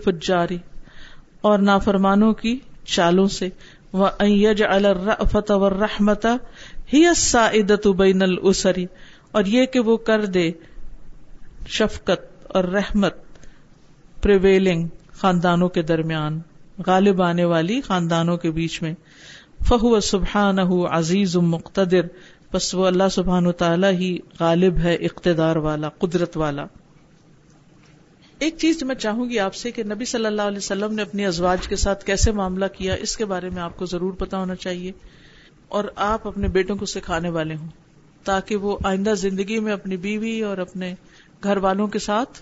[1.41, 3.49] اور نافرمانوں کی چالوں سے۔
[3.93, 6.25] وہ ایج الرفت و رحمت
[6.93, 8.85] ہی سعدت بین السری
[9.31, 10.51] اور یہ کہ وہ کر دے
[11.67, 13.13] شفقت اور رحمت
[14.23, 16.39] پریویلنگ خاندانوں کے درمیان،
[16.87, 18.93] غالب آنے والی خاندانوں کے بیچ میں۔
[19.67, 20.59] فہو سبحان
[20.91, 22.01] عزیز مقتدر۔
[22.53, 26.65] بس وہ اللہ سبحان تعالی ہی غالب ہے، اقتدار والا، قدرت والا۔
[28.39, 31.25] ایک چیز میں چاہوں گی آپ سے کہ نبی صلی اللہ علیہ وسلم نے اپنی
[31.25, 34.55] ازواج کے ساتھ کیسے معاملہ کیا، اس کے بارے میں آپ کو ضرور پتا ہونا
[34.55, 34.91] چاہیے۔
[35.67, 37.67] اور آپ اپنے بیٹوں کو سکھانے والے ہوں،
[38.23, 40.95] تاکہ وہ آئندہ زندگی میں اپنی بیوی اور اپنے
[41.43, 42.41] گھر والوں کے ساتھ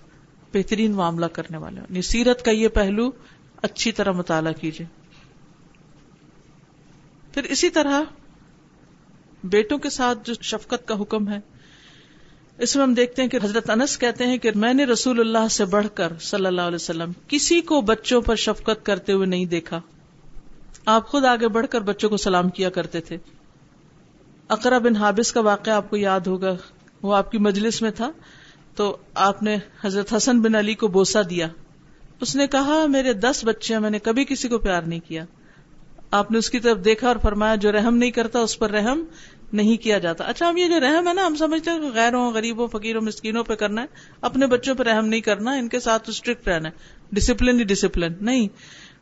[0.54, 3.10] بہترین معاملہ کرنے والے ہوں۔ یعنی سیرت کا یہ پہلو
[3.62, 4.88] اچھی طرح مطالعہ کیجیے
[7.34, 8.02] پھر اسی طرح
[9.44, 11.40] بیٹوں کے ساتھ جو شفقت کا حکم ہے
[12.58, 15.48] اس میں ہم دیکھتے ہیں کہ حضرت انس کہتے ہیں کہ میں نے رسول اللہ
[15.52, 19.46] سے بڑھ کر صلی اللہ علیہ وسلم کسی کو بچوں پر شفقت کرتے ہوئے نہیں
[19.46, 19.82] دیکھا۔
[20.86, 23.18] آپ خود آگے بڑھ کر بچوں کو سلام کیا کرتے تھے۔
[24.50, 26.56] اقرا بن حابس کا واقعہ آپ کو یاد ہوگا۔
[27.02, 28.12] وہ آپ کی مجلس میں تھا۔
[28.76, 31.48] تو آپ نے حضرت حسن بن علی کو بوسا دیا۔
[32.22, 35.26] اس نے کہا، میرے دس بچے میں نے کبھی کسی کو پیار نہیں کیا۔
[36.12, 39.04] آپ نے اس کی طرف دیکھا اور فرمایا، جو رحم نہیں کرتا، اس پر رحم۔
[39.54, 42.32] نہیں کیا جاتا۔ اچھا ہم یہ جو رحم ہے نا، ہم سمجھتے ہیں کہ غیروں،
[42.32, 43.88] غریبوں، فقیروں، مسکینوں پہ کرنا ہے۔
[44.22, 46.74] اپنے بچوں پہ رحم نہیں کرنا، ان کے ساتھ اسٹرکٹ رہنا ہے۔
[47.12, 48.48] ڈسپلن ہی ڈسپلن نہیں۔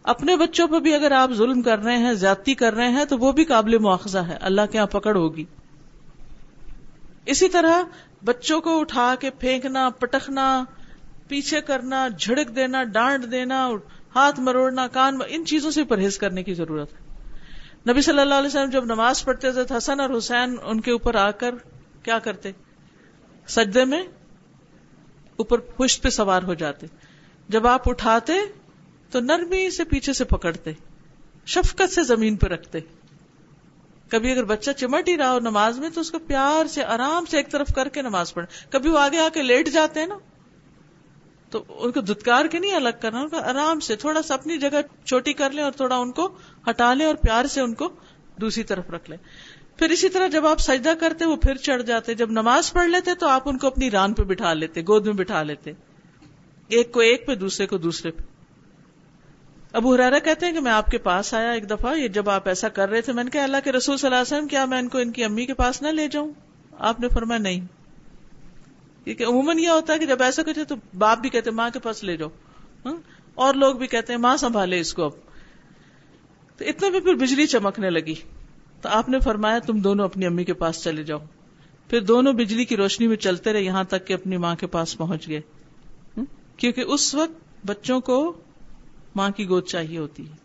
[0.04, 3.18] اپنے بچوں پہ بھی اگر آپ ظلم کر رہے ہیں، زیادتی کر رہے ہیں، تو
[3.18, 5.46] وہ بھی قابل مواخذہ ہے۔ اللہ کے یہاں پکڑ ہوگی۔
[7.26, 7.84] اسی طرح
[8.26, 10.64] بچوں کو اٹھا کے پھینکنا پٹکنا
[11.28, 13.70] پیچھے کرنا، جھڑک دینا، ڈانٹ دینا،
[14.16, 17.05] ہاتھ مروڑنا، کان ان چیزوں سے پرہیز کرنے کی ضرورت ہے۔
[17.88, 21.16] نبی صلی اللہ علیہ وسلم جب نماز پڑھتے تھے حسن اور حسین ان کے اوپر
[21.16, 21.56] آ کر
[22.04, 22.52] کیا کرتے؟
[23.48, 24.04] سجدے میں
[25.36, 26.88] اوپر پشت پہ سوار ہو جاتے۔
[27.50, 28.34] جب آپ اٹھاتے
[29.12, 30.72] تو نرمی سے پیچھے سے پکڑتے،
[31.46, 32.80] شفقت سے زمین پہ رکھتے۔
[34.10, 37.26] کبھی اگر بچہ چمٹ ہی رہا ہو نماز میں تو اس کو پیار سے، آرام
[37.26, 40.08] سے ایک طرف کر کے نماز پڑھے کبھی وہ آگے آ کے لیٹ جاتے ہیں
[40.08, 40.18] نا،
[41.50, 44.58] تو ان کو دھتکار کے نہیں الگ کرنا، ان کو آرام سے تھوڑا سا اپنی
[44.58, 46.30] جگہ چھوٹی کر لیں اور تھوڑا ان کو
[46.70, 47.90] ہٹا لیں اور پیار سے ان کو
[48.42, 49.18] دوسری طرف رکھ لیں۔
[49.78, 53.12] پھر اسی طرح جب آپ سجدہ کرتے وہ پھر چڑھ جاتے۔ جب نماز پڑھ لیتے
[53.14, 55.72] تو آپ ان کو اپنی ران پہ بٹھا لیتے، گود میں بٹھا لیتے۔
[56.68, 58.22] ایک کو ایک پہ، دوسرے کو دوسرے پہ۔
[59.74, 62.48] ابو حرارا کہتے ہیں کہ میں آپ کے پاس آیا ایک دفعہ، یہ جب آپ
[62.48, 64.66] ایسا کر رہے تھے، میں نے کہا اللہ کے رسول صلی اللہ علیہ وسلم، کیا
[64.66, 66.32] میں ان کو ان کی امی کے پاس نہ لے جاؤں؟
[66.80, 67.62] آپ نے فرمایا نہیں۔
[69.04, 71.80] کیونکہ عموماً یہ ہوتا ہے کہ جب ایسا کرتے تو باپ بھی کہتے ماں کے
[71.80, 72.30] پاس لے جاؤ۔
[72.86, 72.96] ہاں؟
[73.36, 75.12] اور لوگ بھی کہتے ہیں ماں سنبھالے اس کو اب۔
[76.58, 78.14] تو اتنے میں پھر بجلی چمکنے لگی۔
[78.82, 81.20] تو آپ نے فرمایا، تم دونوں اپنی امی کے پاس چلے جاؤ۔
[81.90, 84.98] پھر دونوں بجلی کی روشنی میں چلتے رہے، یہاں تک کہ اپنی ماں کے پاس
[84.98, 85.42] پہنچ گئے۔
[86.58, 88.34] کیونکہ اس وقت بچوں کو
[89.16, 90.36] ماں کی گود چاہیے ہوتی ہے۔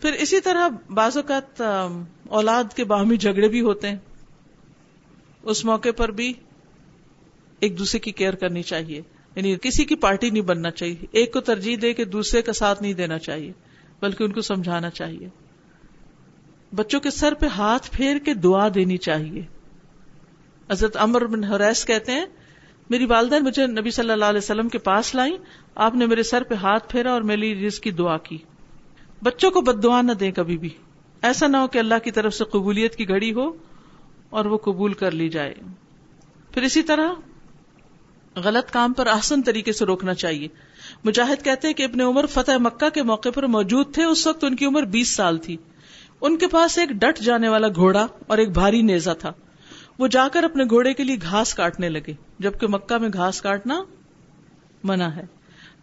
[0.00, 1.62] پھر اسی طرح بعض اوقات
[2.28, 3.98] اولاد کے باہمی جھگڑے بھی ہوتے ہیں۔
[5.42, 6.32] اس موقع پر بھی
[7.60, 9.02] ایک دوسرے کی کیئر کرنی چاہیے۔
[9.34, 12.82] یعنی کسی کی پارٹی نہیں بننا چاہیے۔ ایک کو ترجیح دے کے دوسرے کا ساتھ
[12.82, 13.52] نہیں دینا چاہیے۔
[14.02, 15.28] بلکہ ان کو سمجھانا چاہیے۔
[16.74, 19.42] بچوں کے سر پہ ہاتھ پھیر کے دعا دینی چاہیے۔
[20.70, 22.24] حضرت امر بن حریس کہتے ہیں،
[22.90, 25.36] میری والدہ مجھے نبی صلی اللہ علیہ وسلم کے پاس لائی
[25.74, 28.38] آپ نے میرے سر پہ ہاتھ پھیرا اور میری رزق کی دعا کی۔
[29.22, 30.68] بچوں کو بد دعا نہ دیں کبھی بھی۔
[31.22, 33.52] ایسا نہ ہو کہ اللہ کی طرف سے قبولیت کی گھڑی ہو
[34.30, 35.54] اور وہ قبول کر لی جائے۔
[36.54, 37.12] پھر اسی طرح
[38.36, 40.48] غلط کام پر آسن طریقے سے روکنا چاہیے۔
[41.04, 44.44] مجاہد کہتے ہیں کہ ابن عمر فتح مکہ کے موقع پر موجود تھے، اس وقت
[44.44, 45.56] ان کی عمر بیس سال تھی۔
[46.20, 49.32] ان کے پاس ایک ڈٹ جانے والا گھوڑا اور ایک بھاری نیزا تھا۔
[49.98, 53.82] وہ جا کر اپنے گھوڑے کے لیے گھاس کاٹنے لگے، جبکہ مکہ میں گھاس کاٹنا
[54.84, 55.26] منع ہے۔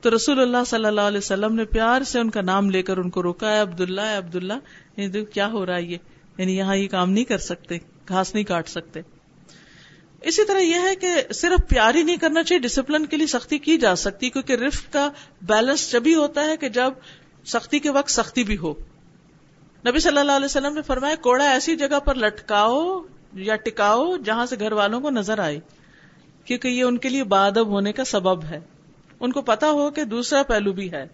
[0.01, 2.97] تو رسول اللہ صلی اللہ علیہ وسلم نے پیار سے ان کا نام لے کر
[2.97, 4.53] ان کو روکا ہے عبداللہ عبداللہ
[4.97, 5.97] یعنی کیا ہو رہا ہے یہ؟
[6.37, 9.01] یعنی یہاں یہ کام نہیں کر سکتے، گھاس نہیں کاٹ سکتے۔
[10.27, 13.57] اسی طرح یہ ہے کہ صرف پیار ہی نہیں کرنا چاہیے ڈسپلن کے لیے سختی
[13.57, 15.09] کی جا سکتی کیونکہ رفت کا
[15.41, 16.93] بیلنس جبھی ہوتا ہے کہ جب
[17.45, 18.73] سختی کے وقت سختی بھی ہو۔
[19.87, 23.01] نبی صلی اللہ علیہ وسلم نے فرمایا، کوڑا ایسی جگہ پر لٹکاؤ
[23.33, 25.59] یا ٹکاؤ جہاں سے گھر والوں کو نظر آئے،
[26.45, 28.59] کیونکہ یہ ان کے لیے بادب ہونے کا سبب ہے۔
[29.19, 31.07] ان کو پتا ہو کہ دوسرا پہلو بھی ہے۔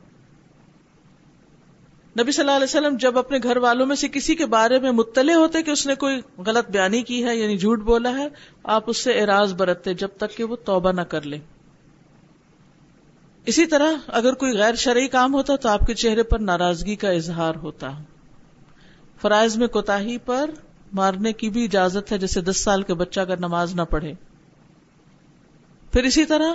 [2.20, 4.92] نبی صلی اللہ علیہ وسلم جب اپنے گھر والوں میں سے کسی کے بارے میں
[4.92, 8.28] مطلع ہوتے کہ اس نے کوئی غلط بیانی کی ہے یعنی جھوٹ بولا ہے،
[8.64, 11.40] آپ اس سے اراض برتتے جب تک کہ وہ توبہ نہ کر لے۔
[13.46, 17.10] اسی طرح اگر کوئی غیر شرعی کام ہوتا تو آپ کے چہرے پر ناراضگی کا
[17.10, 17.92] اظہار ہوتا۔
[19.22, 20.50] فرائض میں کوتا پر
[20.94, 24.14] مارنے کی بھی اجازت ہے جیسے دس سال کے بچہ اگر نماز نہ پڑھے۔
[25.92, 26.54] پھر اسی طرح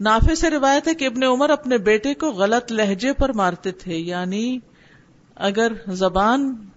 [0.00, 3.96] نافے سے روایت ہے کہ ابن عمر اپنے بیٹے کو غلط لہجے پر مارتے تھے
[3.96, 4.58] یعنی
[5.34, 6.68] اگر زبان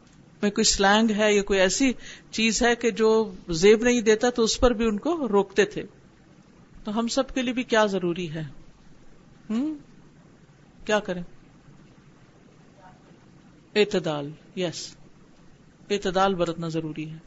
[0.42, 1.94] میں کوئی سلینگ ہے یا کوئی ایسی
[2.32, 5.84] چیز ہے کہ جو زیب نہیں دیتا تو اس پر بھی ان کو روکتے تھے۔
[6.84, 8.44] تو ہم سب کے لیے بھی کیا ضروری ہے؟
[9.50, 9.78] ہم؟
[10.86, 11.24] کیا کریں؟
[13.76, 14.96] اعتدال یس
[15.90, 17.18] اعتدال برتنا ضروری ہے۔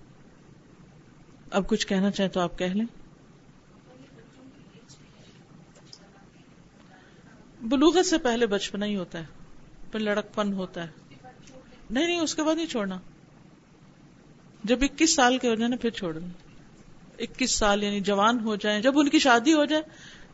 [1.51, 2.87] اب کچھ کہنا چاہیں تو آپ کہہ لیں۔
[7.63, 9.27] بلوغت سے پہلے بچپنا ہی ہوتا ہے،
[9.93, 11.10] پھر لڑک پن ہوتا ہے۔
[11.91, 12.99] نہیں نہیں، اس کے بعد نہیں چھوڑنا۔
[14.65, 16.29] جب اکیس سال کے ہو جائیں نا، پھر چھوڑ دیں۔
[17.19, 19.83] اکیس سال یعنی جوان ہو جائیں، جب ان کی شادی ہو جائے،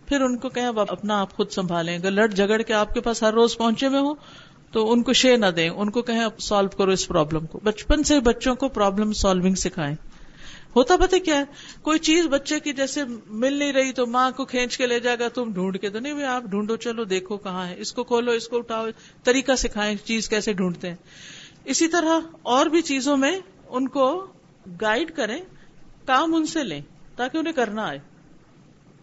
[0.06, 3.22] پھر ان کو کہیں اپنا آپ خود سنبھالیں۔ اگر لڑ جگڑ کے آپ کے پاس
[3.22, 4.14] ہر روز پہنچے ہوئے ہوں،
[4.72, 8.02] تو ان کو شے نہ دیں۔ ان کو کہیں سالو کرو اس پرابلم کو۔ بچپن
[8.02, 9.96] سے بچوں کو پرابلم سالونگ سکھائیں۔
[10.76, 11.44] ہوتا پتہ کیا ہے؟
[11.82, 15.18] کوئی چیز بچے کی جیسے مل نہیں رہی تو ماں کو کھینچ کے لے جائے
[15.18, 18.30] گا، تم ڈھونڈ کے تو نہیں آپ ڈھونڈو، چلو دیکھو کہاں ہے۔ اس کو کھولو،
[18.30, 18.86] اس کو اٹھاؤ،
[19.24, 20.96] طریقہ سکھائیں چیز کیسے ڈھونڈتے ہیں۔
[21.66, 24.26] اسی طرح اور بھی چیزوں میں ان کو
[24.80, 25.40] گائیڈ کریں
[26.06, 26.80] کام ان سے لیں
[27.16, 27.98] تاکہ انہیں کرنا آئے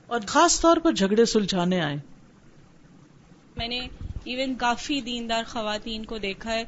[0.07, 1.95] اور خاص طور پر جھگڑے سلجھانے آئے۔
[3.57, 3.80] میں نے
[4.24, 6.64] ایون کافی دیندار خواتین کو دیکھا ہے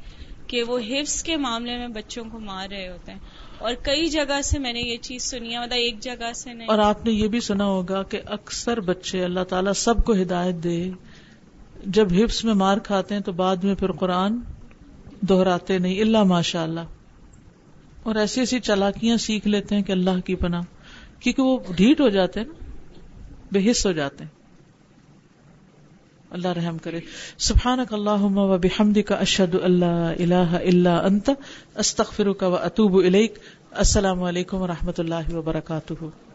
[0.46, 3.18] کہ وہ حفظ کے معاملے میں بچوں کو مار رہے ہوتے ہیں
[3.58, 6.68] اور کئی جگہ سے میں نے یہ چیز سنی ہے مطلب ایک جگہ سے نہیں۔
[6.68, 10.54] اور آپ نے یہ بھی سنا ہوگا کہ اکثر بچے اللہ تعالیٰ سب کو ہدایت
[10.54, 10.90] دے
[11.86, 14.38] جب حفظ میں مار کھاتے ہیں تو بعد میں پھر قرآن
[15.28, 16.80] دہراتے نہیں، اللہ ماشاء اللہ
[18.02, 20.62] اور ایسی ایسی چالاکیاں سیکھ لیتے ہیں کہ اللہ کی پناہ،
[21.20, 22.64] کیونکہ وہ ڈھیٹ ہو جاتے ہیں نا،
[23.52, 24.30] بے حص ہو جاتے ہیں۔
[26.30, 27.00] اللہ رحم کرے۔
[27.38, 31.30] سبحانک اللہم و بحمدک اشہد اللہ الہ الا انت،
[31.74, 33.38] استغفرک و اتوب الیک۔
[33.70, 36.25] السلام علیکم و رحمۃ اللہ وبرکاتہ۔